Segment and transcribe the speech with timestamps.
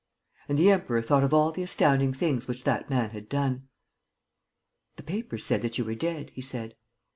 [0.49, 3.67] And the Emperor thought of all the astounding things which that man had done.
[4.95, 6.75] "The papers said that you were dead," he said.